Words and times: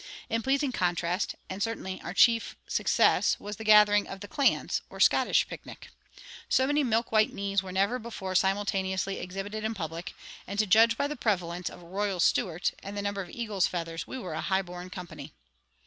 In 0.31 0.41
pleasing 0.41 0.71
contrast, 0.71 1.35
and 1.47 1.61
certainly 1.61 2.01
our 2.01 2.11
chief 2.15 2.55
success, 2.65 3.39
was 3.39 3.57
"The 3.57 3.63
Gathering 3.63 4.07
of 4.07 4.19
the 4.21 4.27
Clans," 4.27 4.81
or 4.89 4.99
Scottish 4.99 5.47
picnic. 5.47 5.89
So 6.49 6.65
many 6.65 6.83
milk 6.83 7.11
white 7.11 7.31
knees 7.31 7.61
were 7.61 7.71
never 7.71 7.99
before 7.99 8.33
simultaneously 8.33 9.19
exhibited 9.19 9.63
in 9.63 9.75
public, 9.75 10.15
and 10.47 10.57
to 10.57 10.65
judge 10.65 10.97
by 10.97 11.05
the 11.07 11.15
prevalence 11.15 11.69
of 11.69 11.83
"Royal 11.83 12.19
Stewart" 12.19 12.71
and 12.81 12.97
the 12.97 13.03
number 13.03 13.21
of 13.21 13.29
eagle's 13.29 13.67
feathers, 13.67 14.07
we 14.07 14.17
were 14.17 14.33
a 14.33 14.41
high 14.41 14.63
born 14.63 14.89
company. 14.89 15.33